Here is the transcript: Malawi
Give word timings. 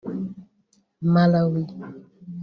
Malawi 1.13 1.61